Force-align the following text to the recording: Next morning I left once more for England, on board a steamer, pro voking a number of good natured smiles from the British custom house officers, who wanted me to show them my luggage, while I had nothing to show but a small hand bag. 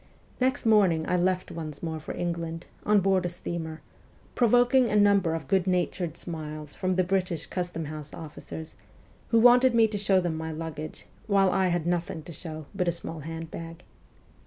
Next 0.39 0.65
morning 0.65 1.07
I 1.07 1.15
left 1.15 1.51
once 1.51 1.83
more 1.83 1.99
for 1.99 2.15
England, 2.15 2.65
on 2.87 3.01
board 3.01 3.23
a 3.23 3.29
steamer, 3.29 3.81
pro 4.33 4.47
voking 4.47 4.89
a 4.89 4.95
number 4.95 5.35
of 5.35 5.47
good 5.47 5.67
natured 5.67 6.17
smiles 6.17 6.73
from 6.73 6.95
the 6.95 7.03
British 7.03 7.45
custom 7.45 7.85
house 7.85 8.11
officers, 8.11 8.75
who 9.27 9.37
wanted 9.39 9.75
me 9.75 9.87
to 9.87 9.99
show 9.99 10.19
them 10.19 10.35
my 10.35 10.51
luggage, 10.51 11.05
while 11.27 11.51
I 11.51 11.67
had 11.67 11.85
nothing 11.85 12.23
to 12.23 12.33
show 12.33 12.65
but 12.73 12.87
a 12.87 12.91
small 12.91 13.19
hand 13.19 13.51
bag. 13.51 13.83